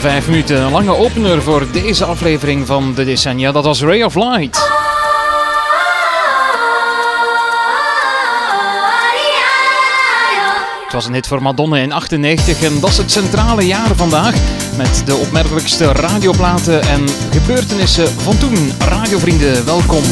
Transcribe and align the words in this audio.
Vijf 0.00 0.28
minuten. 0.28 0.60
Een 0.60 0.72
lange 0.72 0.96
opener 0.96 1.42
voor 1.42 1.66
deze 1.72 2.04
aflevering 2.04 2.66
van 2.66 2.94
de 2.94 3.04
decennia. 3.04 3.52
Dat 3.52 3.64
was 3.64 3.82
Ray 3.82 4.02
of 4.02 4.14
Light. 4.14 4.58
Het 10.84 10.92
was 10.92 11.06
een 11.06 11.14
hit 11.14 11.26
voor 11.26 11.42
Madonna 11.42 11.76
in 11.76 11.92
98 11.92 12.62
en 12.62 12.80
dat 12.80 12.90
is 12.90 12.96
het 12.96 13.10
centrale 13.10 13.66
jaar 13.66 13.94
vandaag. 13.94 14.34
Met 14.76 15.02
de 15.04 15.14
opmerkelijkste 15.14 15.92
radioplaten 15.92 16.82
en 16.82 17.04
gebeurtenissen 17.30 18.08
van 18.08 18.38
toen. 18.38 18.72
Radiovrienden, 18.78 19.64
welkom. 19.64 20.02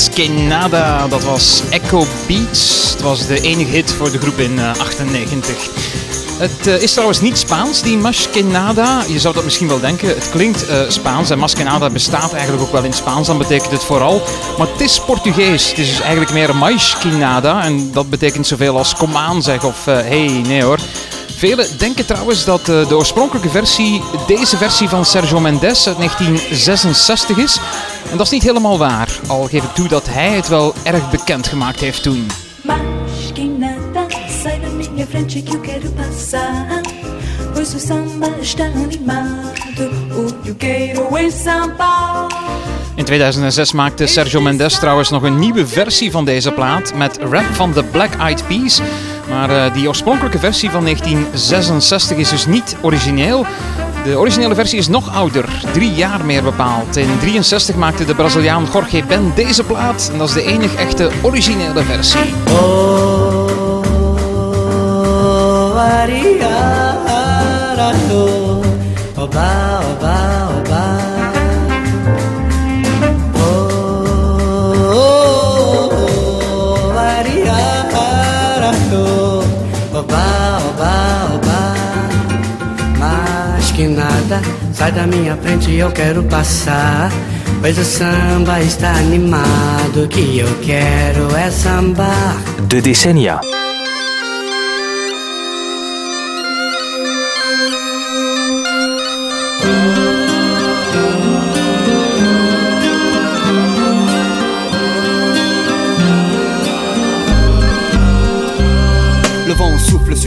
Maskenada, 0.00 1.08
dat 1.08 1.24
was 1.24 1.62
Echo 1.70 2.04
Beats. 2.26 2.90
Het 2.90 3.00
was 3.00 3.26
de 3.26 3.40
enige 3.40 3.70
hit 3.70 3.92
voor 3.92 4.10
de 4.10 4.18
groep 4.18 4.38
in 4.38 4.60
98. 4.60 5.56
Eh, 5.56 5.70
het 6.38 6.66
uh, 6.66 6.82
is 6.82 6.92
trouwens 6.92 7.20
niet 7.20 7.38
Spaans, 7.38 7.82
die 7.82 7.96
Maskenada. 7.96 9.02
Je 9.08 9.18
zou 9.18 9.34
dat 9.34 9.44
misschien 9.44 9.68
wel 9.68 9.80
denken. 9.80 10.08
Het 10.08 10.30
klinkt 10.30 10.68
uh, 10.68 10.80
Spaans 10.88 11.30
en 11.30 11.38
Maskenada 11.38 11.90
bestaat 11.90 12.32
eigenlijk 12.32 12.62
ook 12.62 12.72
wel 12.72 12.84
in 12.84 12.92
Spaans. 12.92 13.26
Dan 13.26 13.38
betekent 13.38 13.70
het 13.70 13.84
vooral. 13.84 14.22
Maar 14.58 14.66
het 14.66 14.80
is 14.80 15.00
Portugees. 15.00 15.68
Het 15.68 15.78
is 15.78 15.88
dus 15.88 16.00
eigenlijk 16.00 16.32
meer 16.32 16.56
Maiskenada. 16.56 17.64
En 17.64 17.92
dat 17.92 18.10
betekent 18.10 18.46
zoveel 18.46 18.76
als 18.76 18.94
kom 18.94 19.16
aan 19.16 19.42
zeg 19.42 19.64
of 19.64 19.84
hey, 19.84 20.42
nee 20.46 20.62
hoor. 20.62 20.78
Velen 21.40 21.78
denken 21.78 22.06
trouwens 22.06 22.44
dat 22.44 22.66
de 22.66 22.96
oorspronkelijke 22.96 23.48
versie 23.48 24.02
deze 24.26 24.56
versie 24.56 24.88
van 24.88 25.04
Sergio 25.04 25.40
Mendes 25.40 25.86
uit 25.86 25.96
1966 25.96 27.36
is. 27.36 27.58
En 28.10 28.16
dat 28.16 28.26
is 28.26 28.32
niet 28.32 28.42
helemaal 28.42 28.78
waar, 28.78 29.18
al 29.26 29.42
geef 29.42 29.64
ik 29.64 29.74
toe 29.74 29.88
dat 29.88 30.06
hij 30.08 30.30
het 30.30 30.48
wel 30.48 30.74
erg 30.82 31.10
bekend 31.10 31.46
gemaakt 31.46 31.80
heeft 31.80 32.02
toen. 32.02 32.26
In 42.94 43.04
2006 43.04 43.72
maakte 43.72 44.06
Sergio 44.06 44.40
Mendes 44.40 44.78
trouwens 44.78 45.10
nog 45.10 45.22
een 45.22 45.38
nieuwe 45.38 45.66
versie 45.66 46.10
van 46.10 46.24
deze 46.24 46.52
plaat 46.52 46.94
met 46.94 47.18
rap 47.30 47.54
van 47.54 47.72
The 47.72 47.82
Black 47.82 48.14
Eyed 48.14 48.46
Peas. 48.46 48.80
Maar 49.40 49.50
uh, 49.50 49.74
die 49.74 49.88
oorspronkelijke 49.88 50.38
versie 50.38 50.70
van 50.70 50.84
1966 50.84 52.16
is 52.16 52.28
dus 52.28 52.46
niet 52.46 52.76
origineel. 52.80 53.46
De 54.04 54.18
originele 54.18 54.54
versie 54.54 54.78
is 54.78 54.88
nog 54.88 55.14
ouder, 55.14 55.62
drie 55.72 55.94
jaar 55.94 56.24
meer 56.24 56.42
bepaald. 56.42 56.96
In 56.96 57.18
63 57.20 57.76
maakte 57.76 58.04
de 58.04 58.14
Braziliaan 58.14 58.66
Jorge 58.72 59.02
Ben 59.08 59.32
deze 59.34 59.64
plaat 59.64 60.10
en 60.12 60.18
dat 60.18 60.28
is 60.28 60.34
de 60.34 60.42
enige 60.42 60.76
echte 60.76 61.10
originele 61.22 61.82
versie. 61.82 62.34
Oh, 62.48 63.30
Sai 84.80 84.92
da 84.92 85.06
minha 85.06 85.36
frente, 85.36 85.74
eu 85.74 85.90
quero 85.90 86.22
passar. 86.22 87.12
Pois 87.60 87.76
o 87.76 87.84
samba 87.84 88.60
está 88.60 88.92
animado. 88.92 90.08
Que 90.08 90.38
eu 90.38 90.48
quero 90.62 91.36
é 91.36 91.50
sambar. 91.50 92.36
De 92.66 92.80
decennia. 92.80 93.38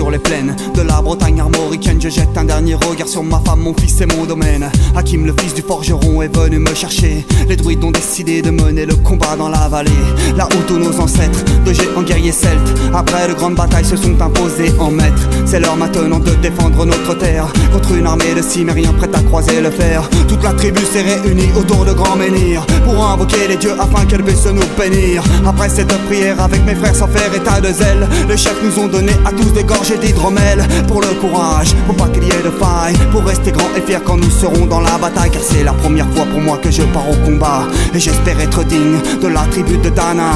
Sur 0.03 0.11
les 0.11 0.19
plaines 0.19 0.53
de 0.75 0.81
la 0.81 1.01
Bretagne 1.01 1.39
armoricaine. 1.39 2.01
Je 2.01 2.09
jette 2.09 2.37
un 2.37 2.43
dernier 2.43 2.75
regard 2.75 3.07
sur 3.07 3.23
ma 3.23 3.39
femme, 3.39 3.61
mon 3.61 3.73
fils 3.73 4.01
et 4.01 4.05
mon 4.05 4.25
domaine. 4.25 4.69
Hakim, 4.97 5.25
le 5.25 5.33
fils 5.39 5.53
du 5.53 5.61
forgeron, 5.61 6.21
est 6.21 6.35
venu 6.35 6.59
me 6.59 6.73
chercher. 6.73 7.25
Les 7.47 7.55
druides 7.55 7.83
ont 7.85 7.91
décidé 7.91 8.41
de 8.41 8.49
mener 8.49 8.85
le 8.85 8.95
combat 8.95 9.37
dans 9.37 9.47
la 9.47 9.69
vallée. 9.69 9.91
Là 10.35 10.49
où 10.51 10.61
tous 10.67 10.77
nos 10.77 10.99
ancêtres, 10.99 11.39
de 11.65 11.71
géants 11.71 12.03
guerriers 12.03 12.33
celtes, 12.33 12.73
après 12.93 13.29
de 13.29 13.33
grandes 13.33 13.55
batailles, 13.55 13.85
se 13.85 13.95
sont 13.95 14.19
imposés 14.21 14.73
en 14.77 14.91
maîtres. 14.91 15.29
C'est 15.45 15.61
l'heure 15.61 15.77
maintenant 15.77 16.19
de 16.19 16.31
défendre 16.31 16.85
notre 16.85 17.17
terre 17.17 17.47
contre 17.71 17.93
une 17.93 18.05
armée 18.05 18.35
de 18.35 18.41
cimériens 18.41 18.93
prête 18.93 19.15
à 19.15 19.21
croiser 19.21 19.61
le 19.61 19.71
fer. 19.71 20.09
Toute 20.27 20.43
la 20.43 20.51
tribu 20.51 20.81
s'est 20.91 21.03
réunie 21.03 21.49
autour 21.57 21.85
de 21.85 21.93
grands 21.93 22.17
menhirs 22.17 22.65
pour 22.83 23.05
invoquer 23.05 23.47
les 23.47 23.55
dieux 23.55 23.75
afin 23.79 24.05
qu'elle 24.05 24.23
puisse 24.23 24.45
nous 24.47 24.61
bénir. 24.77 25.23
Après 25.45 25.69
cette 25.69 25.95
prière, 26.07 26.41
avec 26.41 26.65
mes 26.65 26.75
frères 26.75 26.95
sans 26.95 27.07
faire 27.07 27.33
état 27.33 27.61
de 27.61 27.71
zèle, 27.71 28.05
les 28.27 28.37
chefs 28.37 28.61
nous 28.61 28.83
ont 28.83 28.87
donné 28.87 29.13
à 29.25 29.31
tous 29.31 29.51
des 29.53 29.63
d'hydromel 29.97 30.65
pour 30.87 31.01
le 31.01 31.07
courage, 31.19 31.75
pour 31.85 31.95
pas 31.95 32.07
qu'il 32.07 32.23
y 32.23 32.29
ait 32.29 32.43
de 32.43 32.51
faille, 32.51 32.95
pour 33.11 33.23
rester 33.23 33.51
grand 33.51 33.69
et 33.75 33.81
fier 33.81 34.01
quand 34.03 34.17
nous 34.17 34.29
serons 34.29 34.65
dans 34.65 34.81
la 34.81 34.97
bataille. 34.97 35.31
Car 35.31 35.41
c'est 35.43 35.63
la 35.63 35.73
première 35.73 36.09
fois 36.13 36.25
pour 36.25 36.41
moi 36.41 36.57
que 36.57 36.71
je 36.71 36.83
pars 36.83 37.09
au 37.09 37.15
combat 37.25 37.67
et 37.93 37.99
j'espère 37.99 38.39
être 38.39 38.63
digne 38.63 38.99
de 39.21 39.27
la 39.27 39.41
tribu 39.45 39.77
de 39.77 39.89
Dana. 39.89 40.31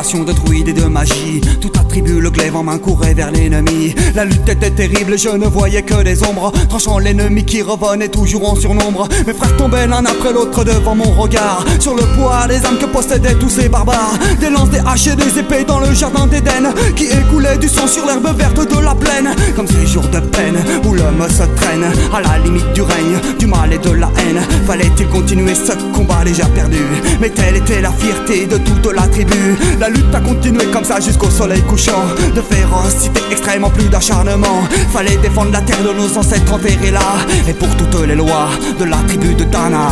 De 0.00 0.32
druides 0.32 0.68
et 0.68 0.72
de 0.72 0.84
magie. 0.84 1.42
Tout 1.60 1.70
attribue 1.78 2.20
le 2.20 2.30
glaive 2.30 2.56
en 2.56 2.62
main 2.62 2.78
courait 2.78 3.12
vers 3.12 3.30
l'ennemi. 3.30 3.94
La 4.14 4.24
lutte 4.24 4.48
était 4.48 4.70
terrible, 4.70 5.18
je 5.18 5.28
ne 5.28 5.46
voyais 5.46 5.82
que 5.82 6.02
des 6.02 6.22
ombres. 6.22 6.52
Tranchant 6.70 6.98
l'ennemi 6.98 7.44
qui 7.44 7.60
revenait 7.60 8.08
toujours 8.08 8.50
en 8.50 8.56
surnombre. 8.56 9.08
Mes 9.26 9.34
frères 9.34 9.54
tombaient 9.58 9.86
l'un 9.86 10.06
après 10.06 10.32
l'autre 10.32 10.64
devant 10.64 10.94
mon 10.94 11.10
regard. 11.10 11.66
Sur 11.78 11.94
le 11.94 12.02
poids 12.16 12.46
des 12.48 12.64
âmes 12.64 12.78
que 12.80 12.86
possédaient 12.86 13.34
tous 13.34 13.50
ces 13.50 13.68
barbares. 13.68 14.18
Des 14.40 14.48
lances, 14.48 14.70
des 14.70 14.78
haches 14.78 15.08
et 15.08 15.16
des 15.16 15.38
épées 15.38 15.64
dans 15.64 15.80
le 15.80 15.92
jardin 15.92 16.26
d'Éden. 16.26 16.72
Qui 16.96 17.04
écoulait 17.04 17.58
du 17.58 17.68
sang 17.68 17.86
sur 17.86 18.06
l'herbe 18.06 18.34
verte 18.38 18.56
de 18.56 18.82
la 18.82 18.94
plaine. 18.94 19.28
Comme 19.54 19.68
ces 19.68 19.86
jours 19.86 20.08
de 20.08 20.20
peine 20.20 20.56
où 20.88 20.94
l'homme 20.94 21.26
se 21.28 21.44
traîne 21.60 21.84
à 22.14 22.22
la 22.22 22.38
limite 22.42 22.72
du 22.72 22.80
règne, 22.80 23.18
du 23.38 23.46
mal 23.46 23.70
et 23.70 23.78
de 23.78 23.90
la 23.90 24.10
haine. 24.16 24.40
Fallait-il 24.66 25.08
continuer 25.08 25.54
ce 25.54 25.72
combat 25.94 26.24
déjà 26.24 26.46
perdu? 26.46 26.82
Mais 27.20 27.28
telle 27.28 27.56
était 27.56 27.82
la 27.82 27.92
fierté 27.92 28.46
de 28.46 28.56
toute 28.56 28.90
la 28.94 29.06
tribu. 29.08 29.56
La 29.78 29.89
lutte 29.90 30.14
a 30.14 30.20
continué 30.20 30.66
comme 30.66 30.84
ça 30.84 31.00
jusqu'au 31.00 31.30
soleil 31.30 31.62
couchant. 31.62 32.02
De 32.34 32.42
férocité 32.42 33.20
extrêmement 33.30 33.70
plus 33.70 33.88
d'acharnement. 33.88 34.62
Fallait 34.92 35.16
défendre 35.18 35.52
la 35.52 35.60
terre 35.60 35.82
de 35.82 35.92
nos 35.92 36.16
ancêtres 36.16 36.52
enterrés 36.52 36.90
là. 36.90 37.00
Et 37.48 37.54
pour 37.54 37.68
toutes 37.76 38.06
les 38.06 38.14
lois 38.14 38.48
de 38.78 38.84
la 38.84 38.96
tribu 39.06 39.34
de 39.34 39.44
Dana. 39.44 39.88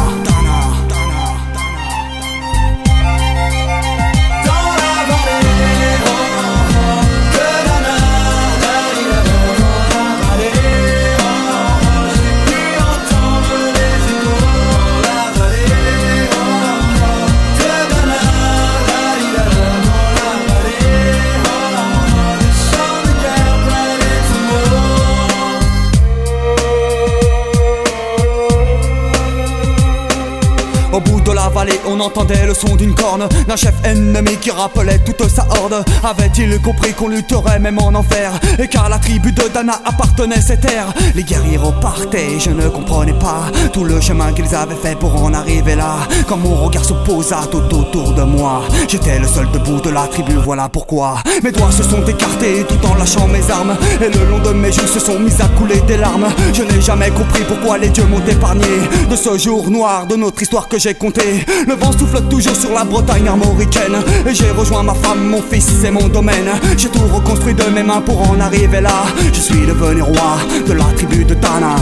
On 31.88 32.00
entendait 32.00 32.46
le 32.46 32.54
son 32.54 32.76
d'une 32.76 32.94
corne 32.94 33.28
d'un 33.46 33.56
chef 33.56 33.74
ennemi 33.84 34.36
qui 34.36 34.50
rappelait 34.50 34.98
toute 34.98 35.28
sa 35.28 35.46
horde. 35.48 35.84
Avait-il 36.04 36.60
compris 36.60 36.92
qu'on 36.92 37.08
lutterait 37.08 37.58
même 37.58 37.78
en 37.78 37.94
enfer 37.94 38.32
Et 38.58 38.68
car 38.68 38.88
la 38.88 38.98
tribu 38.98 39.32
de 39.32 39.42
Dana 39.52 39.80
appartenait 39.84 40.40
cette 40.40 40.60
terre 40.60 40.92
Les 41.14 41.22
guerriers 41.24 41.56
repartaient, 41.56 42.38
je 42.38 42.50
ne 42.50 42.68
comprenais 42.68 43.18
pas 43.18 43.50
tout 43.72 43.84
le 43.84 44.00
chemin 44.00 44.32
qu'ils 44.32 44.54
avaient 44.54 44.74
fait 44.74 44.98
pour 44.98 45.22
en 45.22 45.32
arriver 45.34 45.74
là. 45.74 45.96
Quand 46.28 46.36
mon 46.36 46.54
regard 46.54 46.84
se 46.84 46.92
posa 46.92 47.40
tout 47.50 47.74
autour 47.74 48.12
de 48.12 48.22
moi, 48.22 48.62
j'étais 48.88 49.18
le 49.18 49.26
seul 49.26 49.50
debout 49.50 49.80
de 49.80 49.90
la 49.90 50.06
tribu, 50.06 50.34
voilà 50.44 50.68
pourquoi. 50.68 51.16
Mes 51.42 51.52
doigts 51.52 51.72
se 51.72 51.82
sont 51.82 52.04
écartés 52.04 52.64
tout 52.68 52.86
en 52.86 52.94
lâchant 52.94 53.28
mes 53.28 53.50
armes. 53.50 53.76
Et 54.00 54.08
le 54.08 54.24
long 54.30 54.38
de 54.40 54.50
mes 54.50 54.72
joues 54.72 54.86
se 54.86 55.00
sont 55.00 55.18
mis 55.18 55.32
à 55.40 55.48
couler 55.58 55.80
des 55.86 55.96
larmes. 55.96 56.28
Je 56.52 56.62
n'ai 56.62 56.80
jamais 56.80 57.10
compris 57.10 57.42
pourquoi 57.46 57.78
les 57.78 57.88
dieux 57.88 58.04
m'ont 58.04 58.24
épargné 58.26 58.66
de 59.10 59.16
ce 59.16 59.38
jour 59.38 59.70
noir 59.70 60.06
de 60.06 60.16
notre 60.16 60.42
histoire 60.42 60.68
que 60.68 60.78
j'ai 60.78 60.94
compté. 60.94 61.44
Vent 61.78 61.92
souffle 61.92 62.22
toujours 62.28 62.56
sur 62.56 62.72
la 62.72 62.84
Bretagne 62.84 63.28
armoricaine. 63.28 63.96
Et 64.26 64.34
j'ai 64.34 64.50
rejoint 64.50 64.82
ma 64.82 64.94
femme, 64.94 65.28
mon 65.28 65.42
fils 65.42 65.84
et 65.84 65.90
mon 65.90 66.08
domaine. 66.08 66.50
J'ai 66.76 66.88
tout 66.88 67.06
reconstruit 67.12 67.54
de 67.54 67.64
mes 67.64 67.82
mains 67.82 68.00
pour 68.00 68.30
en 68.30 68.40
arriver 68.40 68.80
là. 68.80 69.04
Je 69.32 69.40
suis 69.40 69.66
devenu 69.66 70.02
roi 70.02 70.38
de 70.66 70.72
la 70.72 70.84
tribu 70.96 71.24
de 71.24 71.34
Tana 71.34 71.76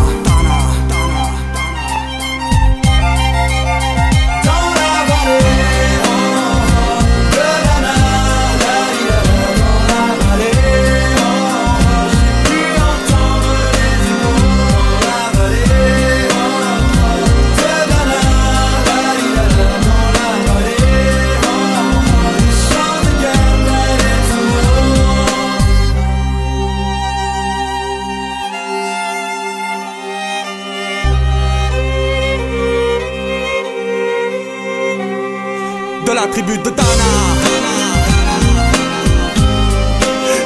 tribu 36.36 36.58
de 36.58 36.70
Dana. 36.70 37.10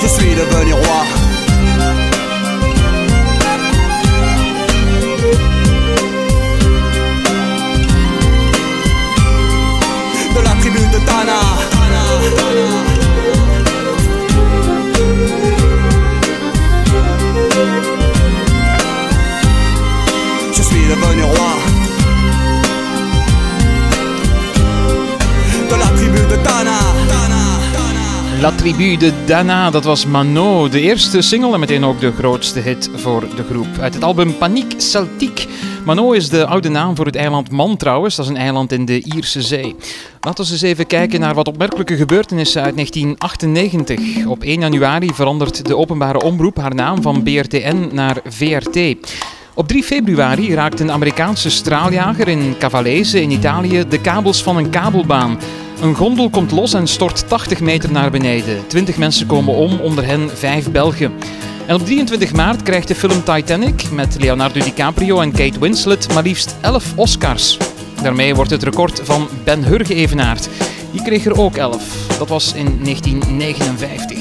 Je 0.00 0.06
suis 0.06 0.34
devenu 0.36 0.72
roi. 0.74 1.02
De 10.34 10.40
la 10.40 10.54
tribu 10.60 10.78
de 10.94 10.98
Dana. 11.08 11.40
Je 20.52 20.62
suis 20.62 20.86
devenu 20.86 21.24
roi. 21.24 21.59
La 28.40 28.50
Tribu 28.50 28.96
de 28.96 29.12
Dana, 29.26 29.70
dat 29.70 29.84
was 29.84 30.06
Mano, 30.06 30.68
de 30.68 30.80
eerste 30.80 31.22
single 31.22 31.52
en 31.52 31.60
meteen 31.60 31.84
ook 31.84 32.00
de 32.00 32.12
grootste 32.12 32.60
hit 32.60 32.90
voor 32.94 33.20
de 33.36 33.44
groep. 33.50 33.66
Uit 33.80 33.94
het 33.94 34.04
album 34.04 34.38
Panique 34.38 34.80
Celtique. 34.80 35.48
Mano 35.84 36.12
is 36.12 36.28
de 36.28 36.46
oude 36.46 36.68
naam 36.68 36.96
voor 36.96 37.06
het 37.06 37.16
eiland 37.16 37.50
Man 37.50 37.76
trouwens, 37.76 38.16
dat 38.16 38.24
is 38.24 38.30
een 38.30 38.36
eiland 38.36 38.72
in 38.72 38.84
de 38.84 39.02
Ierse 39.02 39.42
Zee. 39.42 39.76
Laten 40.20 40.44
we 40.44 40.50
eens 40.50 40.62
even 40.62 40.86
kijken 40.86 41.20
naar 41.20 41.34
wat 41.34 41.48
opmerkelijke 41.48 41.96
gebeurtenissen 41.96 42.62
uit 42.62 42.74
1998. 42.74 44.26
Op 44.26 44.42
1 44.42 44.60
januari 44.60 45.10
verandert 45.14 45.66
de 45.66 45.76
openbare 45.76 46.22
omroep 46.22 46.56
haar 46.56 46.74
naam 46.74 47.02
van 47.02 47.22
BRTN 47.22 47.88
naar 47.92 48.20
VRT. 48.24 48.78
Op 49.54 49.68
3 49.68 49.82
februari 49.82 50.54
raakt 50.54 50.80
een 50.80 50.92
Amerikaanse 50.92 51.50
straaljager 51.50 52.28
in 52.28 52.54
Cavallese 52.58 53.22
in 53.22 53.30
Italië 53.30 53.84
de 53.88 54.00
kabels 54.00 54.42
van 54.42 54.56
een 54.56 54.70
kabelbaan. 54.70 55.38
Een 55.80 55.94
gondel 55.94 56.30
komt 56.30 56.50
los 56.50 56.72
en 56.72 56.86
stort 56.86 57.28
80 57.28 57.60
meter 57.60 57.92
naar 57.92 58.10
beneden. 58.10 58.66
20 58.66 58.96
mensen 58.96 59.26
komen 59.26 59.54
om, 59.54 59.80
onder 59.80 60.06
hen 60.06 60.30
5 60.34 60.70
Belgen. 60.70 61.12
En 61.66 61.74
op 61.74 61.84
23 61.84 62.32
maart 62.32 62.62
krijgt 62.62 62.88
de 62.88 62.94
film 62.94 63.24
Titanic 63.24 63.90
met 63.90 64.16
Leonardo 64.18 64.60
DiCaprio 64.60 65.20
en 65.20 65.32
Kate 65.32 65.58
Winslet 65.58 66.14
maar 66.14 66.22
liefst 66.22 66.56
11 66.60 66.92
Oscars. 66.96 67.58
Daarmee 68.02 68.34
wordt 68.34 68.50
het 68.50 68.62
record 68.62 69.00
van 69.04 69.28
Ben 69.44 69.64
Hur 69.64 69.86
geëvenaard. 69.86 70.48
Die 70.92 71.02
kreeg 71.02 71.24
er 71.24 71.40
ook 71.40 71.56
11. 71.56 72.06
Dat 72.18 72.28
was 72.28 72.52
in 72.52 72.84
1959. 72.84 74.18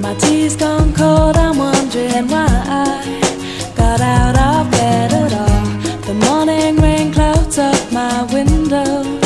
My 0.00 0.14
tea's 0.16 0.54
gone 0.58 0.92
cold, 0.92 1.36
I'm 1.36 1.56
wondering 1.56 2.28
why 2.28 2.46
I 2.68 3.00
got 3.76 4.00
out 4.00 4.36
of 4.36 4.68
bed 4.70 5.12
at 5.12 5.32
all. 5.32 6.00
The 6.00 6.26
morning 6.28 6.80
rain 6.80 7.10
clouds 7.10 7.58
up 7.58 7.90
my 7.90 8.24
window. 8.32 9.21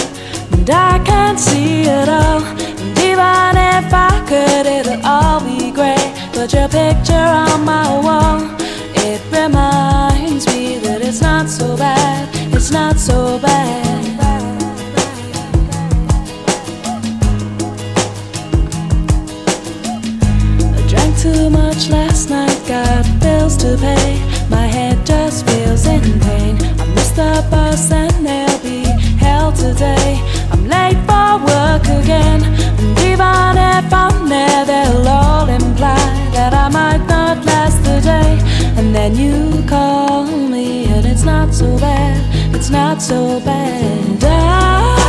And 0.68 0.74
I 0.74 0.98
can't 1.04 1.38
see 1.38 1.82
it 1.82 2.08
all. 2.08 2.42
And 2.42 2.98
even 2.98 3.52
if 3.74 3.92
I 3.92 4.24
could, 4.28 4.66
it'll 4.66 5.04
all 5.04 5.40
be 5.40 5.70
great. 5.70 6.12
But 6.34 6.52
your 6.52 6.68
picture 6.68 7.14
on 7.14 7.64
my 7.64 7.86
wall, 8.04 8.40
it 8.94 9.20
reminds 9.30 10.46
me 10.46 10.78
that 10.78 11.02
it's 11.02 11.20
not 11.20 11.48
so 11.48 11.76
bad. 11.76 12.28
It's 12.52 12.70
not 12.70 12.96
so 12.98 13.38
bad. 13.38 13.84
I 20.74 20.88
drank 20.88 21.18
too 21.18 21.50
much 21.50 21.90
last 21.90 22.30
night, 22.30 22.60
got 22.66 23.04
bills 23.20 23.56
to 23.58 23.76
pay. 23.78 24.20
My 24.48 24.66
head 24.66 25.06
just 25.06 25.46
feels 25.46 25.86
in 25.86 26.02
pain. 26.20 26.56
I 26.80 26.86
missed 26.94 27.16
the 27.16 27.46
bus 27.50 27.90
and 27.92 28.26
they'll 28.26 28.58
be 28.62 28.84
hell 29.18 29.52
today 29.52 30.35
late 30.66 31.00
for 31.08 31.38
work 31.50 31.84
again. 32.00 32.40
And 32.80 32.98
even 33.10 33.52
if 33.74 33.92
I'm 33.92 34.28
there, 34.28 34.64
they'll 34.64 35.08
all 35.08 35.48
imply 35.48 36.04
that 36.34 36.52
I 36.54 36.68
might 36.68 37.04
not 37.06 37.44
last 37.44 37.82
the 37.84 38.00
day. 38.00 38.32
And 38.78 38.94
then 38.94 39.16
you 39.16 39.64
call 39.68 40.24
me, 40.26 40.86
and 40.86 41.06
it's 41.06 41.24
not 41.24 41.54
so 41.54 41.78
bad, 41.78 42.18
it's 42.54 42.70
not 42.70 43.00
so 43.00 43.40
bad. 43.40 44.24
I 44.24 45.05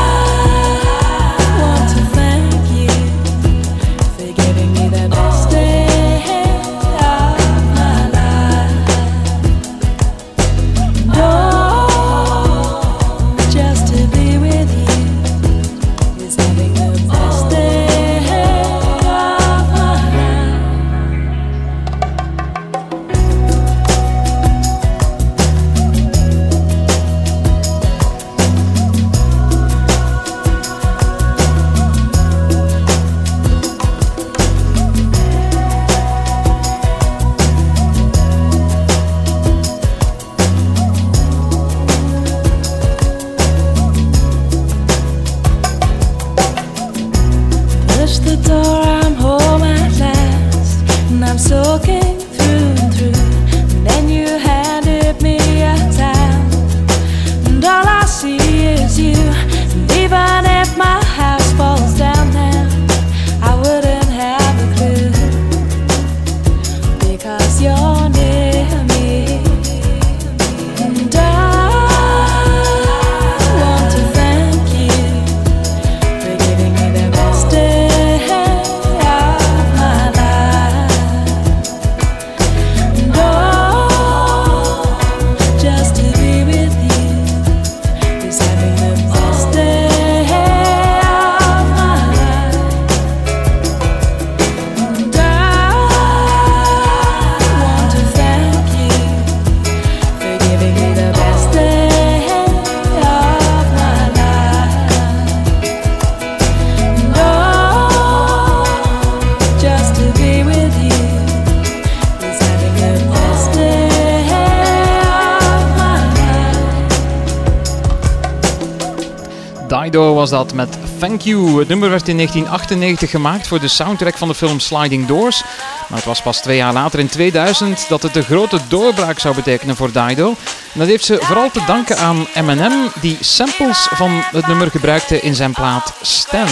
Thank 121.07 121.21
You. 121.21 121.59
Het 121.59 121.67
nummer 121.67 121.89
werd 121.89 122.07
in 122.07 122.15
1998 122.15 123.09
gemaakt 123.09 123.47
voor 123.47 123.59
de 123.59 123.67
soundtrack 123.67 124.17
van 124.17 124.27
de 124.27 124.35
film 124.35 124.59
Sliding 124.59 125.05
Doors. 125.05 125.43
Maar 125.89 125.97
het 125.97 126.07
was 126.07 126.21
pas 126.21 126.41
twee 126.41 126.57
jaar 126.57 126.73
later, 126.73 126.99
in 126.99 127.07
2000, 127.07 127.85
dat 127.89 128.03
het 128.03 128.13
de 128.13 128.23
grote 128.23 128.59
doorbraak 128.67 129.19
zou 129.19 129.35
betekenen 129.35 129.75
voor 129.75 129.91
Dido. 129.91 130.27
En 130.73 130.79
dat 130.79 130.87
heeft 130.87 131.05
ze 131.05 131.17
vooral 131.21 131.51
te 131.51 131.63
danken 131.67 131.97
aan 131.97 132.27
Eminem, 132.33 132.91
die 133.01 133.17
samples 133.19 133.87
van 133.91 134.11
het 134.11 134.47
nummer 134.47 134.71
gebruikte 134.71 135.19
in 135.19 135.35
zijn 135.35 135.51
plaat 135.51 135.93
Stan. 136.01 136.47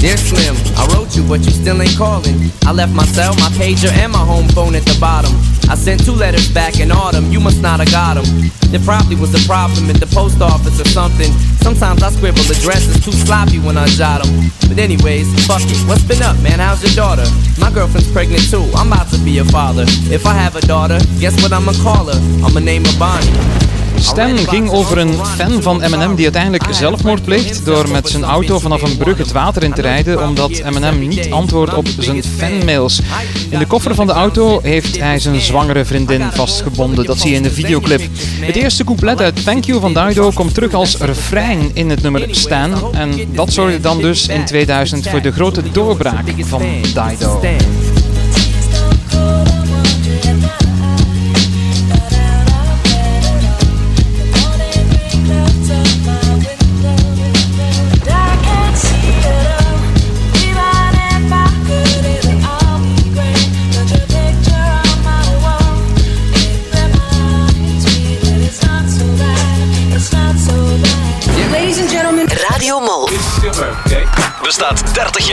Dear 0.00 0.18
Slim, 0.18 0.54
I 0.76 0.86
wrote 0.86 1.14
you, 1.14 1.26
but 1.26 1.44
you 1.44 1.52
still 1.52 1.80
ain't 1.80 1.96
calling. 1.96 2.50
I 2.66 2.72
left 2.72 2.92
my 2.92 3.04
cell, 3.04 3.34
my 3.34 3.50
pager, 3.58 4.02
and 4.02 4.12
my 4.12 4.18
home 4.18 4.48
phone 4.48 4.76
at 4.76 4.84
the 4.84 4.96
bottom. 4.98 5.51
I 5.68 5.74
sent 5.74 6.04
two 6.04 6.12
letters 6.12 6.48
back 6.52 6.80
in 6.80 6.90
autumn, 6.90 7.30
you 7.30 7.40
must 7.40 7.62
not 7.62 7.80
have 7.80 7.90
got 7.90 8.14
them. 8.14 8.24
There 8.70 8.80
probably 8.80 9.16
was 9.16 9.34
a 9.34 9.46
problem 9.46 9.90
at 9.90 10.00
the 10.00 10.06
post 10.06 10.40
office 10.40 10.80
or 10.80 10.88
something. 10.88 11.32
Sometimes 11.60 12.02
I 12.02 12.10
scribble 12.10 12.42
addresses 12.42 13.04
too 13.04 13.12
sloppy 13.12 13.58
when 13.58 13.76
I 13.76 13.86
jot 13.86 14.24
them. 14.24 14.50
But 14.68 14.78
anyways, 14.78 15.28
fuck 15.46 15.62
it, 15.62 15.76
what's 15.88 16.04
been 16.04 16.22
up, 16.22 16.40
man? 16.42 16.58
How's 16.58 16.82
your 16.82 16.94
daughter? 16.94 17.24
My 17.58 17.70
girlfriend's 17.70 18.10
pregnant 18.12 18.48
too, 18.50 18.64
I'm 18.74 18.92
about 18.92 19.08
to 19.12 19.18
be 19.18 19.38
a 19.38 19.44
father. 19.44 19.84
If 20.10 20.26
I 20.26 20.34
have 20.34 20.56
a 20.56 20.62
daughter, 20.62 20.98
guess 21.20 21.40
what 21.42 21.52
I'ma 21.52 21.72
call 21.82 22.06
her? 22.06 22.18
I'ma 22.44 22.60
name 22.60 22.84
her 22.84 22.98
Bonnie. 22.98 23.61
Stan 23.96 24.38
ging 24.38 24.70
over 24.70 24.98
een 24.98 25.14
fan 25.24 25.62
van 25.62 25.82
Eminem 25.82 26.14
die 26.14 26.24
uiteindelijk 26.24 26.64
zelfmoord 26.70 27.24
pleegt 27.24 27.64
door 27.64 27.90
met 27.90 28.08
zijn 28.08 28.24
auto 28.24 28.58
vanaf 28.58 28.82
een 28.82 28.96
brug 28.96 29.18
het 29.18 29.32
water 29.32 29.62
in 29.62 29.72
te 29.72 29.80
rijden 29.80 30.28
omdat 30.28 30.50
Eminem 30.50 31.08
niet 31.08 31.30
antwoordt 31.30 31.74
op 31.74 31.86
zijn 31.98 32.22
fanmails. 32.22 33.00
In 33.48 33.58
de 33.58 33.66
koffer 33.66 33.94
van 33.94 34.06
de 34.06 34.12
auto 34.12 34.60
heeft 34.62 34.98
hij 34.98 35.18
zijn 35.18 35.40
zwangere 35.40 35.84
vriendin 35.84 36.22
vastgebonden. 36.32 37.04
Dat 37.04 37.18
zie 37.18 37.30
je 37.30 37.36
in 37.36 37.42
de 37.42 37.50
videoclip. 37.50 38.02
Het 38.40 38.56
eerste 38.56 38.84
couplet 38.84 39.20
uit 39.20 39.44
Thank 39.44 39.64
You 39.64 39.80
van 39.80 39.94
Dido 39.94 40.30
komt 40.30 40.54
terug 40.54 40.74
als 40.74 40.96
refrein 40.96 41.70
in 41.74 41.90
het 41.90 42.02
nummer 42.02 42.26
Stan. 42.30 42.94
En 42.94 43.28
dat 43.32 43.52
zorgde 43.52 43.80
dan 43.80 44.00
dus 44.00 44.28
in 44.28 44.44
2000 44.44 45.08
voor 45.08 45.22
de 45.22 45.32
grote 45.32 45.62
doorbraak 45.72 46.24
van 46.38 46.62
Dido. 46.82 47.40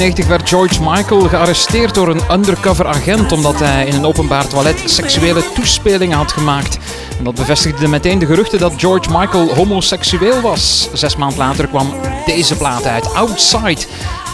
1998 0.00 0.26
werd 0.26 0.48
George 0.48 0.90
Michael 0.90 1.28
gearresteerd 1.28 1.94
door 1.94 2.08
een 2.08 2.38
undercover 2.38 2.86
agent 2.86 3.32
omdat 3.32 3.58
hij 3.58 3.86
in 3.86 3.94
een 3.94 4.06
openbaar 4.06 4.48
toilet 4.48 4.82
seksuele 4.84 5.42
toespelingen 5.54 6.16
had 6.16 6.32
gemaakt. 6.32 6.78
Dat 7.22 7.34
bevestigde 7.34 7.88
meteen 7.88 8.18
de 8.18 8.26
geruchten 8.26 8.58
dat 8.58 8.72
George 8.76 9.10
Michael 9.18 9.54
homoseksueel 9.54 10.40
was. 10.40 10.88
Zes 10.92 11.16
maand 11.16 11.36
later 11.36 11.66
kwam 11.66 11.94
deze 12.26 12.56
plaat 12.56 12.86
uit, 12.86 13.14
Outside. 13.14 13.80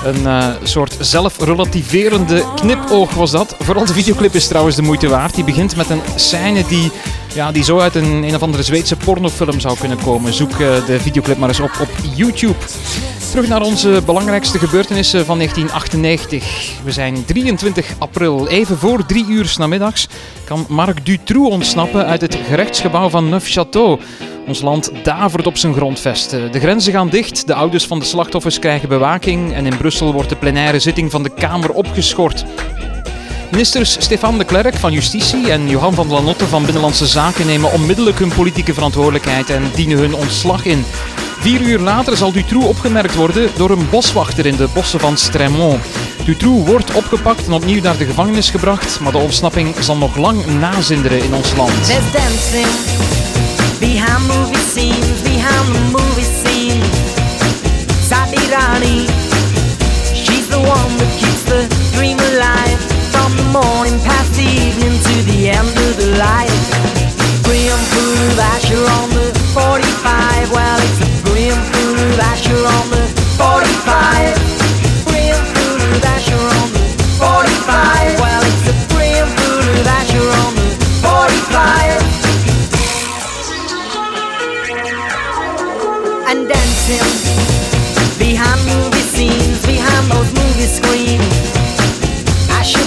Een 0.04 0.20
uh, 0.20 0.46
soort 0.62 0.96
zelfrelativerende 1.00 2.44
knipoog 2.54 3.14
was 3.14 3.30
dat. 3.30 3.56
Vooral 3.58 3.84
de 3.84 3.92
videoclip 3.92 4.34
is 4.34 4.48
trouwens 4.48 4.76
de 4.76 4.82
moeite 4.82 5.08
waard. 5.08 5.34
Die 5.34 5.44
begint 5.44 5.76
met 5.76 5.90
een 5.90 6.02
scène 6.14 6.64
die, 6.68 6.90
ja, 7.34 7.52
die 7.52 7.64
zo 7.64 7.78
uit 7.78 7.94
een, 7.94 8.22
een 8.22 8.34
of 8.34 8.42
andere 8.42 8.62
Zweedse 8.62 8.96
pornofilm 8.96 9.60
zou 9.60 9.78
kunnen 9.78 9.98
komen. 9.98 10.32
Zoek 10.34 10.52
uh, 10.52 10.58
de 10.86 11.00
videoclip 11.00 11.38
maar 11.38 11.48
eens 11.48 11.60
op 11.60 11.72
op 11.80 11.90
YouTube. 12.14 12.58
Terug 13.30 13.48
naar 13.48 13.62
onze 13.62 14.02
belangrijkste 14.06 14.58
gebeurtenissen 14.58 15.26
van 15.26 15.36
1998. 15.38 16.72
We 16.84 16.92
zijn 16.92 17.24
23 17.24 17.94
april, 17.98 18.48
even 18.48 18.78
voor 18.78 19.06
drie 19.06 19.26
uur 19.28 19.54
namiddags, 19.58 20.08
kan 20.44 20.66
Marc 20.68 21.06
Dutroux 21.06 21.50
ontsnappen 21.50 22.06
uit 22.06 22.20
het 22.20 22.34
gerechtsgebouw 22.34 23.08
van 23.08 23.28
Neufchâteau. 23.34 24.02
Ons 24.46 24.60
land 24.60 24.90
davert 25.02 25.46
op 25.46 25.56
zijn 25.56 25.74
grondvesten. 25.74 26.52
De 26.52 26.60
grenzen 26.60 26.92
gaan 26.92 27.08
dicht, 27.08 27.46
de 27.46 27.54
ouders 27.54 27.86
van 27.86 27.98
de 27.98 28.04
slachtoffers 28.04 28.58
krijgen 28.58 28.88
bewaking 28.88 29.52
en 29.52 29.66
in 29.66 29.76
Brussel 29.76 30.12
wordt 30.12 30.28
de 30.28 30.36
plenaire 30.36 30.78
zitting 30.78 31.10
van 31.10 31.22
de 31.22 31.34
Kamer 31.34 31.70
opgeschort. 31.70 32.44
Ministers 33.50 33.96
Stefan 33.98 34.38
de 34.38 34.44
Klerk 34.44 34.74
van 34.74 34.92
Justitie 34.92 35.50
en 35.50 35.68
Johan 35.68 35.94
van 35.94 36.08
Lanotte 36.08 36.46
van 36.46 36.62
Binnenlandse 36.62 37.06
Zaken 37.06 37.46
nemen 37.46 37.72
onmiddellijk 37.72 38.18
hun 38.18 38.32
politieke 38.32 38.74
verantwoordelijkheid 38.74 39.50
en 39.50 39.70
dienen 39.74 39.98
hun 39.98 40.14
ontslag 40.14 40.64
in. 40.64 40.84
Vier 41.40 41.60
uur 41.60 41.78
later 41.78 42.16
zal 42.16 42.32
Dutroux 42.32 42.66
opgemerkt 42.66 43.14
worden 43.14 43.50
door 43.56 43.70
een 43.70 43.90
boswachter 43.90 44.46
in 44.46 44.56
de 44.56 44.68
bossen 44.74 45.00
van 45.00 45.16
Stremont. 45.16 45.84
Dutroux 46.24 46.68
wordt 46.68 46.94
opgepakt 46.94 47.46
en 47.46 47.52
opnieuw 47.52 47.82
naar 47.82 47.96
de 47.96 48.04
gevangenis 48.04 48.50
gebracht, 48.50 49.00
maar 49.00 49.12
de 49.12 49.18
ontsnapping 49.18 49.74
zal 49.80 49.96
nog 49.96 50.16
lang 50.16 50.46
nazinderen 50.46 51.22
in 51.22 51.34
ons 51.34 51.56
land. 51.56 51.84
There's 51.84 52.12
dancing 52.12 52.66
behind 53.78 54.26
movie 54.26 54.94
behind 55.22 55.74
the 55.74 55.80
movie 55.90 56.24
scene. 56.44 56.82
Sadirani, 58.08 59.06
she's 60.14 60.48
the 60.48 60.58
one 60.58 60.96
that 60.96 61.18
keeps 61.18 61.42
the 61.42 61.66
dream 61.92 62.18
alive 62.18 62.95
from 63.26 63.36
the 63.38 63.58
morning 63.58 63.98
past 64.06 64.34
the 64.34 64.46
evening 64.46 64.94
to 65.02 65.14
the 65.26 65.50
end 65.50 65.66
of 65.66 65.92
the 65.98 66.14
light. 66.14 66.62
Brim 67.42 67.80
full 67.90 68.18
of 68.30 68.38
Asher 68.54 68.84
on 68.98 69.10
the 69.18 69.34
45. 69.50 70.52
Well, 70.52 70.78
it's 70.78 71.00
a 71.02 71.10
brim 71.26 71.58
full 71.74 71.98
of 72.06 72.20
Asher 72.30 72.54
on 72.54 72.86
the 72.94 73.04
45. 73.34 75.10
Brim 75.10 75.42
full 75.54 75.80
of 75.96 76.04
Asher 76.04 76.55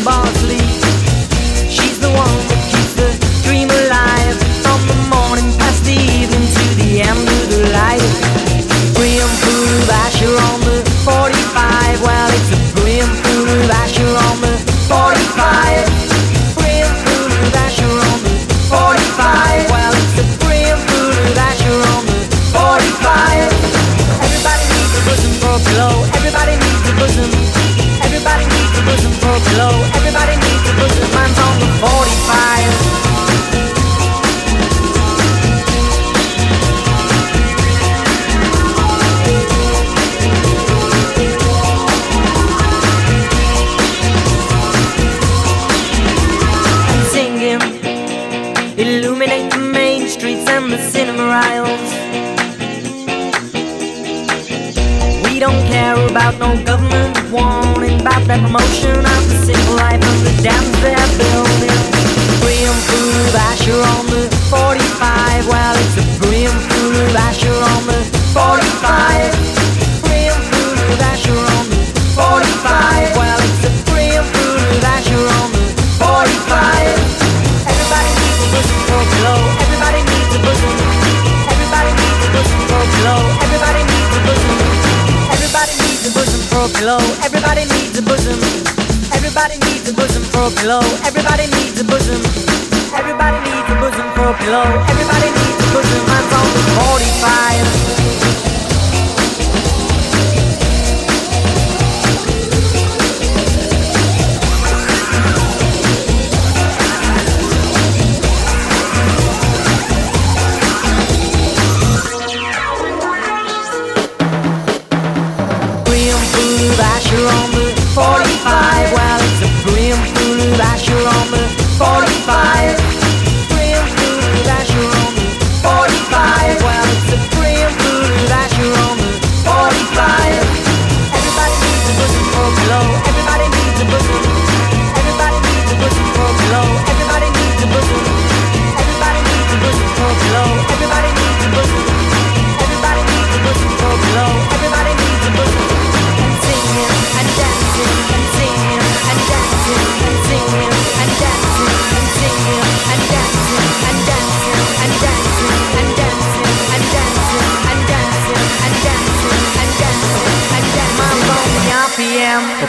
bars 0.10 0.39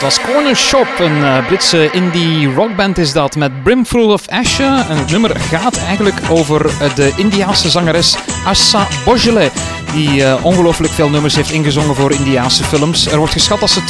was 0.00 0.20
Corner 0.20 0.56
Shop, 0.56 0.86
een 0.98 1.24
eh, 1.24 1.46
Britse 1.46 1.90
indie 1.90 2.54
rockband 2.54 2.98
is 2.98 3.12
dat 3.12 3.36
met 3.36 3.62
Brimful 3.62 4.12
of 4.12 4.28
Ashes. 4.28 4.86
En 4.88 4.96
het 4.96 5.10
nummer 5.10 5.40
gaat 5.40 5.76
eigenlijk 5.76 6.16
over 6.30 6.66
eh, 6.66 6.94
de 6.94 7.12
Indiaanse 7.16 7.70
zangeres 7.70 8.16
Assa 8.44 8.86
Bojale, 9.04 9.50
die 9.92 10.24
eh, 10.24 10.44
ongelooflijk 10.44 10.92
veel 10.92 11.08
nummers 11.08 11.34
heeft 11.36 11.50
ingezongen 11.50 11.94
voor 11.94 12.12
Indiaanse 12.12 12.64
films. 12.64 13.06
Er 13.06 13.18
wordt 13.18 13.32
geschat 13.32 13.60
dat 13.60 13.70
ze 13.70 13.80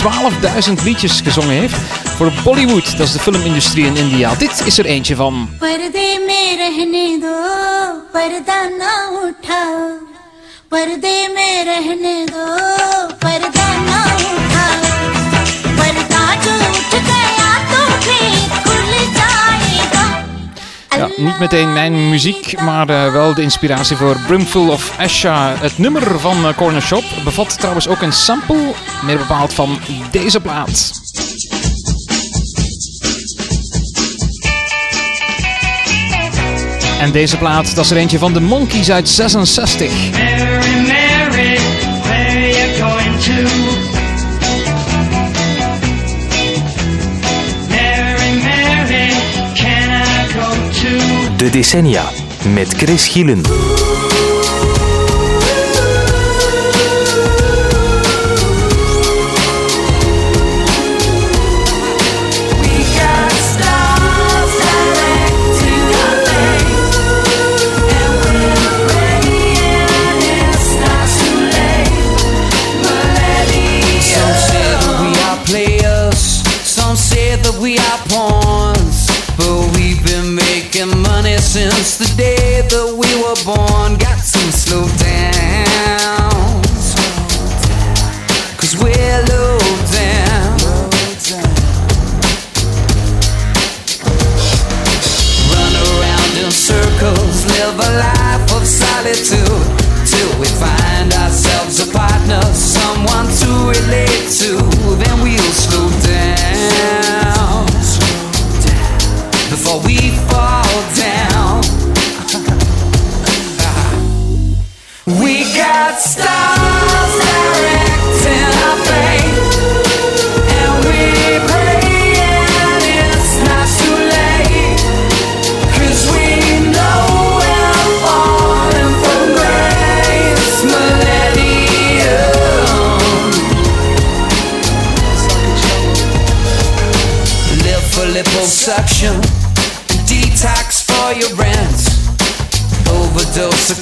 12.000 0.76 0.82
liedjes 0.84 1.20
gezongen 1.20 1.56
heeft 1.56 1.76
voor 2.16 2.32
Bollywood, 2.44 2.96
dat 2.96 3.06
is 3.06 3.12
de 3.12 3.18
filmindustrie 3.18 3.86
in 3.86 3.96
India. 3.96 4.34
Dit 4.34 4.62
is 4.66 4.78
er 4.78 4.84
eentje 4.84 5.16
van. 5.16 5.48
पर्दे 10.70 11.16
में 11.34 11.64
रहने 11.64 12.14
दो 12.32 12.99
Niet 21.17 21.39
meteen 21.39 21.73
mijn 21.73 22.09
muziek, 22.09 22.61
maar 22.61 22.89
eh, 22.89 23.11
wel 23.11 23.33
de 23.33 23.41
inspiratie 23.41 23.97
voor 23.97 24.19
Brimful 24.27 24.69
of 24.69 24.93
Asha. 24.99 25.55
Het 25.59 25.77
nummer 25.77 26.19
van 26.19 26.47
eh, 26.47 26.57
Corner 26.57 26.81
Shop 26.81 27.03
bevat 27.23 27.59
trouwens 27.59 27.87
ook 27.87 28.01
een 28.01 28.13
sample, 28.13 28.73
meer 29.05 29.17
bepaald 29.17 29.53
van 29.53 29.79
deze 30.11 30.39
plaat. 30.39 30.91
En 36.99 37.11
deze 37.11 37.37
plaat, 37.37 37.75
dat 37.75 37.85
is 37.85 37.91
er 37.91 37.97
eentje 37.97 38.19
van 38.19 38.33
de 38.33 38.41
Monkeys 38.41 38.91
uit 38.91 39.09
66. 39.09 39.91
Mary, 40.11 40.87
Mary, 40.87 41.59
where 42.03 42.49
you 42.49 42.81
going 42.81 43.19
to? 43.19 43.70
De 51.41 51.49
decennia 51.49 52.11
met 52.53 52.73
Chris 52.73 53.07
Gielen. 53.07 53.80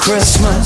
Christmas, 0.10 0.59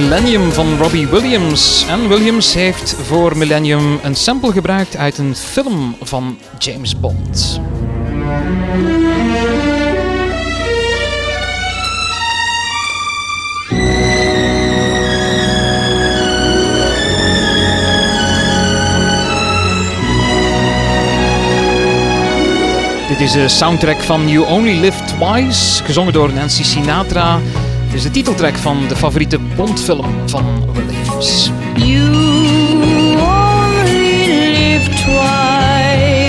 Millennium 0.00 0.52
van 0.52 0.78
Robbie 0.78 1.06
Williams. 1.06 1.86
En 1.88 2.08
Williams 2.08 2.54
heeft 2.54 2.96
voor 3.06 3.36
Millennium 3.36 3.98
een 4.02 4.14
sample 4.14 4.52
gebruikt 4.52 4.96
uit 4.96 5.18
een 5.18 5.36
film 5.36 5.96
van 6.02 6.38
James 6.58 7.00
Bond. 7.00 7.60
Dit 23.08 23.20
is 23.20 23.32
de 23.32 23.48
soundtrack 23.48 24.00
van 24.00 24.28
You 24.28 24.46
Only 24.46 24.80
Live 24.80 25.04
Twice, 25.04 25.84
gezongen 25.84 26.12
door 26.12 26.32
Nancy 26.32 26.64
Sinatra. 26.64 27.40
Dit 27.90 27.98
is 27.98 28.04
de 28.04 28.10
titeltrack 28.10 28.56
van 28.56 28.88
de 28.88 28.96
favoriete 28.96 29.38
Bondfilm 29.56 30.28
van 30.28 30.72
Williams. 30.72 31.50
You 31.74 32.10
only 33.20 34.26
live 34.26 34.88
twice, 34.90 36.28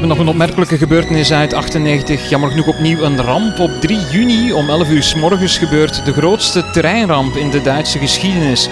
hebben 0.00 0.16
nog 0.16 0.26
een 0.26 0.32
opmerkelijke 0.32 0.78
gebeurtenis 0.78 1.32
uit 1.32 1.54
98. 1.54 2.28
Jammer 2.28 2.50
genoeg 2.50 2.66
opnieuw 2.66 3.02
een 3.02 3.20
ramp. 3.20 3.58
Op 3.58 3.70
3 3.80 3.98
juni 4.10 4.52
om 4.52 4.68
11 4.68 4.88
uur 4.88 5.02
s 5.02 5.14
morgens 5.14 5.58
gebeurt 5.58 6.04
de 6.04 6.12
grootste 6.12 6.70
treinramp 6.70 7.36
in 7.36 7.50
de 7.50 7.62
Duitse 7.62 7.98
geschiedenis. 7.98 8.68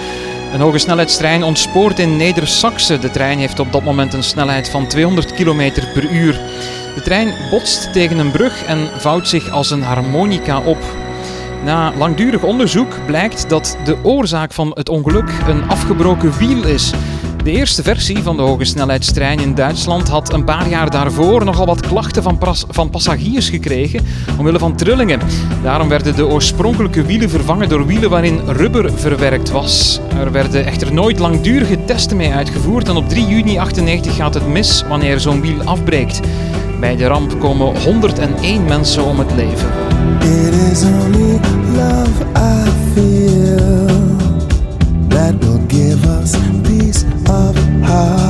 Een 0.52 0.60
hoge 0.60 0.78
snelheidstrein 0.78 1.42
ontspoort 1.42 1.98
in 1.98 2.16
Neder-Saxe. 2.16 2.98
De 2.98 3.10
trein 3.10 3.38
heeft 3.38 3.58
op 3.58 3.72
dat 3.72 3.82
moment 3.82 4.12
een 4.12 4.22
snelheid 4.22 4.68
van 4.68 4.86
200 4.86 5.32
km 5.32 5.72
per 5.94 6.10
uur. 6.10 6.40
De 6.94 7.02
trein 7.02 7.34
botst 7.50 7.92
tegen 7.92 8.18
een 8.18 8.30
brug 8.30 8.64
en 8.64 8.88
vouwt 8.96 9.28
zich 9.28 9.50
als 9.50 9.70
een 9.70 9.82
harmonica 9.82 10.60
op. 10.60 10.82
Na 11.64 11.92
langdurig 11.96 12.42
onderzoek 12.42 13.06
blijkt 13.06 13.48
dat 13.48 13.76
de 13.84 13.96
oorzaak 14.02 14.52
van 14.52 14.70
het 14.74 14.88
ongeluk 14.88 15.30
een 15.46 15.68
afgebroken 15.68 16.38
wiel 16.38 16.64
is. 16.64 16.92
De 17.44 17.50
eerste 17.50 17.82
versie 17.82 18.22
van 18.22 18.36
de 18.36 18.42
hoge 18.42 18.64
snelheidstrein 18.64 19.40
in 19.40 19.54
Duitsland 19.54 20.08
had 20.08 20.32
een 20.32 20.44
paar 20.44 20.68
jaar 20.68 20.90
daarvoor 20.90 21.44
nogal 21.44 21.66
wat 21.66 21.80
klachten 21.80 22.22
van, 22.68 22.90
passagiers 22.90 23.48
gekregen 23.48 24.06
omwille 24.38 24.58
van 24.58 24.76
trillingen. 24.76 25.20
Daarom 25.62 25.88
werden 25.88 26.16
de 26.16 26.26
oorspronkelijke 26.26 27.02
wielen 27.02 27.30
vervangen 27.30 27.68
door 27.68 27.86
wielen 27.86 28.10
waarin 28.10 28.40
rubber 28.46 28.92
verwerkt 28.92 29.50
was. 29.50 30.00
Er 30.18 30.32
werden 30.32 30.64
echter 30.66 30.92
nooit 30.92 31.18
langdurige 31.18 31.84
testen 31.84 32.16
mee 32.16 32.32
uitgevoerd 32.32 32.88
en 32.88 32.96
op 32.96 33.08
3 33.08 33.26
juni 33.26 33.58
98 33.58 34.16
gaat 34.16 34.34
het 34.34 34.48
mis 34.48 34.84
wanneer 34.88 35.20
zo'n 35.20 35.40
wiel 35.40 35.62
afbreekt. 35.62 36.20
Bij 36.80 36.96
de 36.96 37.06
ramp 37.06 37.40
komen 37.40 37.82
101 37.82 38.64
mensen 38.64 39.04
om 39.04 39.18
het 39.18 39.32
leven. 39.34 39.68
It 40.20 40.72
is 40.72 40.82
only 40.82 41.40
love 41.76 42.24
I 42.36 42.64
that 45.14 45.63
of 47.94 48.23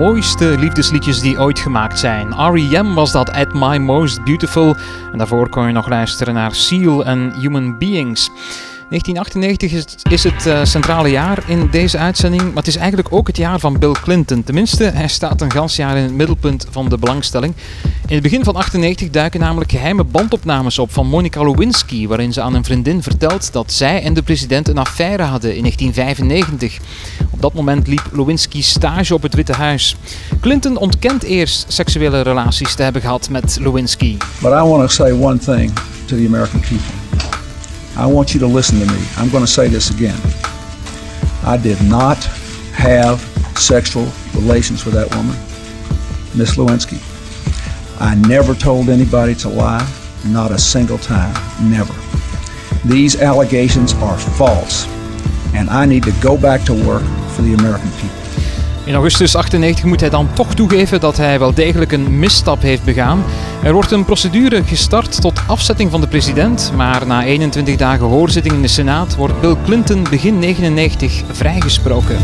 mooiste 0.00 0.58
liefdesliedjes 0.58 1.20
die 1.20 1.38
ooit 1.38 1.58
gemaakt 1.58 1.98
zijn. 1.98 2.28
R.E.M. 2.28 2.94
was 2.94 3.12
dat 3.12 3.32
At 3.32 3.54
My 3.54 3.76
Most 3.76 4.24
Beautiful. 4.24 4.76
En 5.12 5.18
daarvoor 5.18 5.48
kon 5.48 5.66
je 5.66 5.72
nog 5.72 5.88
luisteren 5.88 6.34
naar 6.34 6.54
Seal 6.54 7.04
en 7.04 7.32
Human 7.40 7.78
Beings. 7.78 8.30
1998 8.88 9.72
is 10.10 10.24
het 10.24 10.46
uh, 10.46 10.64
centrale 10.64 11.08
jaar 11.08 11.44
in 11.46 11.68
deze 11.70 11.98
uitzending, 11.98 12.42
maar 12.42 12.54
het 12.54 12.66
is 12.66 12.76
eigenlijk 12.76 13.08
ook 13.12 13.26
het 13.26 13.36
jaar 13.36 13.58
van 13.58 13.78
Bill 13.78 13.92
Clinton. 14.02 14.42
Tenminste, 14.42 14.84
hij 14.84 15.08
staat 15.08 15.40
een 15.40 15.52
gans 15.52 15.76
jaar 15.76 15.96
in 15.96 16.02
het 16.02 16.14
middelpunt 16.14 16.66
van 16.70 16.88
de 16.88 16.98
belangstelling. 16.98 17.54
In 18.10 18.16
het 18.16 18.24
begin 18.24 18.44
van 18.44 18.56
98 18.56 19.10
duiken 19.10 19.40
namelijk 19.40 19.70
geheime 19.70 20.04
bandopnames 20.04 20.78
op 20.78 20.92
van 20.92 21.06
Monica 21.06 21.42
Lewinsky, 21.42 22.06
waarin 22.06 22.32
ze 22.32 22.40
aan 22.40 22.54
een 22.54 22.64
vriendin 22.64 23.02
vertelt 23.02 23.52
dat 23.52 23.72
zij 23.72 24.02
en 24.02 24.14
de 24.14 24.22
president 24.22 24.68
een 24.68 24.78
affaire 24.78 25.22
hadden 25.22 25.56
in 25.56 25.60
1995. 25.60 26.78
Op 27.30 27.42
dat 27.42 27.54
moment 27.54 27.86
liep 27.86 28.02
Lewinsky 28.12 28.62
stage 28.62 29.14
op 29.14 29.22
het 29.22 29.34
Witte 29.34 29.52
Huis. 29.52 29.96
Clinton 30.40 30.76
ontkent 30.76 31.22
eerst 31.22 31.64
seksuele 31.72 32.20
relaties 32.20 32.74
te 32.74 32.82
hebben 32.82 33.02
gehad 33.02 33.28
met 33.28 33.58
Lewinsky. 33.60 34.16
But 34.40 34.52
I 34.52 34.62
want 34.68 34.80
to 34.80 34.88
say 34.88 35.12
one 35.12 35.38
thing 35.38 35.72
to 36.06 36.16
the 36.16 36.26
American 36.26 36.60
people. 36.60 36.94
I 38.08 38.12
want 38.12 38.30
you 38.30 38.44
to 38.44 38.54
listen 38.54 38.78
to 38.78 38.92
me. 38.92 39.00
I'm 39.22 39.30
going 39.30 39.44
to 39.44 39.50
say 39.50 39.68
this 39.68 39.90
again. 39.92 40.20
I 41.46 41.62
did 41.62 41.80
not 41.80 42.28
have 42.72 43.18
sexual 43.54 44.06
relations 44.32 44.84
with 44.84 44.94
that 44.94 45.14
woman, 45.14 45.36
Miss 46.32 46.56
Lewinsky. 46.56 47.09
I 48.00 48.14
never 48.14 48.56
told 48.56 48.88
anybody 48.88 49.34
to 49.34 49.48
lie, 49.48 49.86
not 50.24 50.50
a 50.50 50.58
single 50.58 50.98
time, 50.98 51.34
never. 51.60 51.94
These 52.84 53.22
allegations 53.22 53.94
are 53.94 54.18
false, 54.18 54.86
and 55.54 55.68
I 55.68 55.86
need 55.86 56.02
to 56.04 56.12
go 56.20 56.38
back 56.38 56.64
to 56.64 56.72
work 56.72 57.02
for 57.34 57.42
the 57.42 57.54
American 57.54 57.90
people. 57.90 58.20
In 58.84 58.94
augustus 58.94 59.36
98 59.36 59.84
moet 59.84 60.00
hij 60.00 60.10
dan 60.10 60.28
toch 60.32 60.54
toegeven 60.54 61.00
dat 61.00 61.16
hij 61.16 61.38
wel 61.38 61.54
degelijk 61.54 61.92
een 61.92 62.18
misstap 62.18 62.62
heeft 62.62 62.84
begaan. 62.84 63.22
Er 63.62 63.72
wordt 63.72 63.90
een 63.90 64.04
procedure 64.04 64.64
gestart 64.64 65.20
tot 65.20 65.40
afzetting 65.46 65.90
van 65.90 66.00
de 66.00 66.08
president, 66.08 66.72
maar 66.76 67.06
na 67.06 67.24
21 67.24 67.76
dagen 67.76 68.06
hoorzitting 68.06 68.54
in 68.54 68.62
de 68.62 68.68
Senaat 68.68 69.16
wordt 69.16 69.40
Bill 69.40 69.56
Clinton 69.64 70.06
begin 70.10 70.38
99 70.38 71.22
vrijgesproken. 71.32 72.16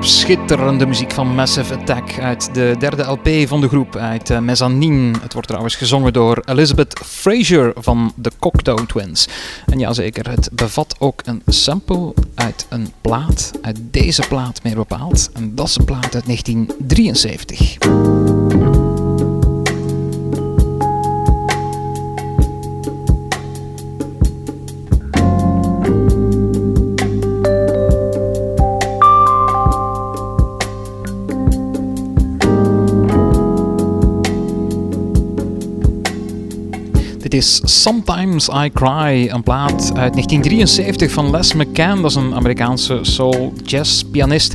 Schitterende 0.00 0.86
muziek 0.86 1.12
van 1.12 1.34
Massive 1.34 1.74
Attack 1.74 2.18
uit 2.18 2.54
de 2.54 2.74
derde 2.78 3.02
LP 3.02 3.48
van 3.48 3.60
de 3.60 3.68
groep, 3.68 3.96
uit 3.96 4.30
uh, 4.30 4.38
Mezzanine. 4.38 5.18
Het 5.20 5.32
wordt 5.32 5.48
trouwens 5.48 5.76
gezongen 5.76 6.12
door 6.12 6.42
Elizabeth 6.44 7.00
Fraser 7.04 7.72
van 7.76 8.12
de 8.16 8.30
Cocteau 8.38 8.86
Twins. 8.86 9.28
En 9.66 9.78
ja 9.78 9.92
zeker, 9.92 10.30
het 10.30 10.48
bevat 10.52 10.96
ook 10.98 11.22
een 11.24 11.42
sample 11.46 12.14
uit 12.34 12.66
een 12.68 12.92
plaat, 13.00 13.50
uit 13.62 13.78
deze 13.90 14.22
plaat 14.28 14.62
meer 14.62 14.74
bepaald. 14.74 15.30
En 15.32 15.54
dat 15.54 15.66
is 15.66 15.76
een 15.76 15.84
plaat 15.84 16.14
uit 16.14 16.26
1973. 16.26 18.75
Is 37.34 37.60
Sometimes 37.82 38.48
I 38.48 38.70
Cry, 38.72 39.28
een 39.28 39.42
plaat 39.42 39.82
uit 39.82 40.12
1973 40.12 41.12
van 41.12 41.30
Les 41.30 41.52
McCann. 41.52 42.02
Dat 42.02 42.10
is 42.10 42.16
een 42.16 42.34
Amerikaanse 42.34 42.98
soul 43.02 43.52
jazz 43.64 44.02
pianist. 44.02 44.54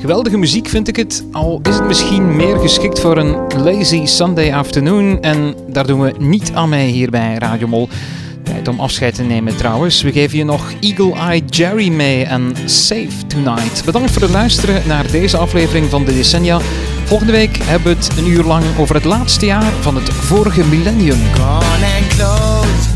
Geweldige 0.00 0.36
muziek 0.36 0.68
vind 0.68 0.88
ik 0.88 0.96
het, 0.96 1.24
al 1.32 1.60
is 1.62 1.74
het 1.74 1.86
misschien 1.86 2.36
meer 2.36 2.58
geschikt 2.58 3.00
voor 3.00 3.16
een 3.16 3.62
lazy 3.62 4.06
Sunday 4.06 4.52
afternoon. 4.52 5.22
En 5.22 5.54
daar 5.68 5.86
doen 5.86 6.00
we 6.00 6.14
niet 6.18 6.52
aan 6.54 6.68
mee 6.68 6.90
hier 6.90 7.10
bij 7.10 7.34
Radio 7.38 7.66
Mol. 7.66 7.88
Tijd 8.42 8.68
om 8.68 8.80
afscheid 8.80 9.14
te 9.14 9.22
nemen 9.22 9.56
trouwens. 9.56 10.02
We 10.02 10.12
geven 10.12 10.38
je 10.38 10.44
nog 10.44 10.72
Eagle 10.80 11.14
Eye 11.14 11.44
Jerry 11.44 11.88
mee 11.88 12.24
en 12.24 12.52
Safe 12.64 13.26
Tonight. 13.26 13.84
Bedankt 13.84 14.10
voor 14.10 14.22
het 14.22 14.30
luisteren 14.30 14.82
naar 14.86 15.10
deze 15.10 15.36
aflevering 15.36 15.86
van 15.86 16.04
de 16.04 16.14
Decennia. 16.14 16.60
Volgende 17.06 17.32
week 17.32 17.58
hebben 17.62 17.92
we 17.92 18.04
het 18.04 18.18
een 18.18 18.26
uur 18.26 18.44
lang 18.44 18.64
over 18.78 18.94
het 18.94 19.04
laatste 19.04 19.46
jaar 19.46 19.72
van 19.80 19.94
het 19.94 20.12
vorige 20.12 20.64
millennium. 20.64 21.18
Gone 21.34 21.86
and 21.96 22.06
close 22.16 22.86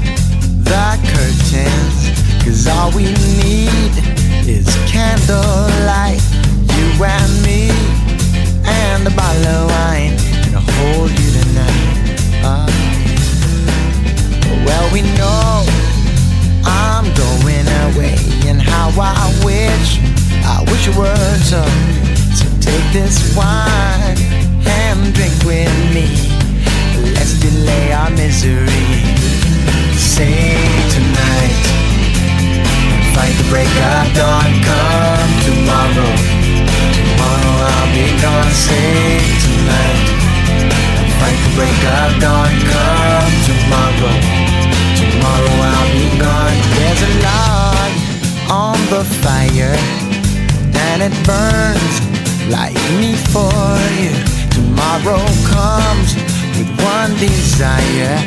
the 0.65 0.99
curtains 1.15 2.11
Cause 2.45 2.71
all 2.71 2.93
we 2.93 3.03
need 3.43 3.95
is 4.47 4.67
candlelight 4.93 6.23
You 6.67 7.05
and 7.05 7.43
me 7.43 7.71
and 8.65 9.07
a 9.07 9.11
bottle 9.15 9.65
of 9.65 9.71
And 10.45 10.57
I'll 10.57 10.75
hold 10.75 11.11
you 11.11 11.31
tonight 11.41 12.01
Well 14.65 14.91
we 14.93 15.03
know 15.03 15.65
I'm 16.65 17.15
going 17.15 17.69
away 17.85 18.17
And 18.49 18.61
how 18.61 18.91
I 19.01 19.33
wish, 19.45 19.99
I 20.45 20.63
wish 20.71 20.89
it 20.89 20.97
were 20.97 21.37
So 21.45 21.63
take 22.61 22.93
this 22.93 23.35
wine 23.37 24.17
and 24.67 25.15
drink 25.15 25.35
with 25.45 25.73
me. 25.95 26.07
Let's 27.15 27.35
delay 27.41 27.93
our 27.93 28.11
misery. 28.11 28.87
Say 29.97 30.61
tonight, 30.95 31.57
fight 33.15 33.35
the 33.41 33.47
break 33.49 33.73
of 33.91 34.07
dawn. 34.15 34.51
Come 34.69 35.33
tomorrow, 35.49 36.13
tomorrow 36.97 37.55
I'll 37.73 37.91
be 37.97 38.07
gone. 38.21 38.53
Say 38.53 39.19
tonight, 39.45 40.07
fight 41.19 41.41
the 41.45 41.53
break 41.57 41.81
of 41.99 42.11
dawn. 42.21 42.53
Come 42.69 43.35
tomorrow, 43.49 44.15
tomorrow 45.01 45.55
I'll 45.73 45.91
be 45.97 46.07
gone. 46.21 46.57
There's 46.77 47.03
a 47.09 47.13
log 47.25 47.91
on 48.51 48.79
the 48.93 49.05
fire, 49.25 49.77
and 50.75 51.03
it 51.03 51.15
burns 51.25 52.10
like 52.51 52.75
me 52.99 53.15
for 53.31 53.51
you. 54.03 54.11
Tomorrow 54.51 55.23
comes 55.47 56.15
with 56.59 56.71
one 56.83 57.15
desire 57.17 58.19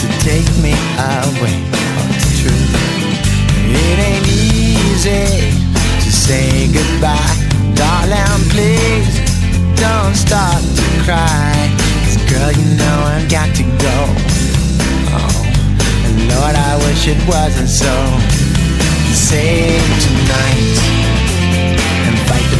to 0.00 0.06
take 0.22 0.46
me 0.62 0.72
away. 0.96 1.58
Oh, 1.74 2.14
it's 2.14 2.40
true. 2.40 2.64
It 3.66 3.98
ain't 3.98 4.28
easy 4.28 5.50
to 6.04 6.10
say 6.10 6.70
goodbye, 6.70 7.34
darling. 7.74 8.42
Please 8.54 9.10
don't 9.74 10.14
start 10.14 10.62
to 10.62 10.86
cry. 11.02 11.52
Cause 12.04 12.18
girl, 12.30 12.52
you 12.52 12.66
know 12.78 12.98
I've 13.10 13.28
got 13.28 13.50
to 13.56 13.64
go. 13.82 13.98
Oh, 15.18 15.42
and 16.06 16.18
Lord, 16.30 16.54
I 16.54 16.76
wish 16.86 17.08
it 17.08 17.20
wasn't 17.26 17.68
so. 17.68 17.92
Save 19.12 19.82
tonight 20.00 21.01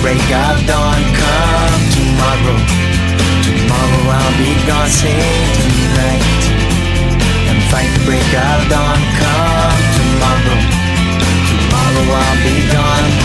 break 0.02 0.18
of 0.18 0.58
dawn 0.66 1.00
come 1.14 1.82
tomorrow 1.94 2.58
Tomorrow 3.46 4.02
I'll 4.10 4.36
be 4.36 4.52
gone, 4.66 4.90
sing 4.90 5.46
tonight 5.62 6.42
And 7.46 7.62
fight 7.70 7.90
the 7.94 8.04
break 8.04 8.30
of 8.34 8.60
dawn 8.68 9.00
come 9.20 9.82
tomorrow 9.94 10.58
Tomorrow 11.48 12.18
I'll 12.18 12.42
be 12.42 12.56
gone 12.72 13.21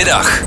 Goedemiddag. 0.00 0.39